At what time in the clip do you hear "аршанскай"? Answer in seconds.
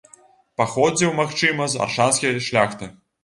1.87-2.41